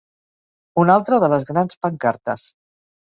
Una 0.85 0.95
altra 1.01 1.19
de 1.25 1.29
les 1.35 1.45
grans 1.53 1.81
pancartes. 1.87 2.49